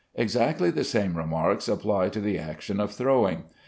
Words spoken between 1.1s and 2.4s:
remarks apply to the